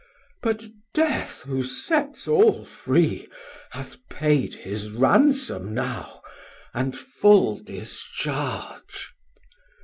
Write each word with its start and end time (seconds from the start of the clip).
but 0.41 0.65
death 0.95 1.41
who 1.43 1.61
sets 1.61 2.27
all 2.27 2.65
free 2.65 3.27
Hath 3.69 3.97
paid 4.09 4.55
his 4.55 4.89
ransom 4.89 5.75
now 5.75 6.23
and 6.73 6.97
full 6.97 7.59
discharge. 7.59 9.13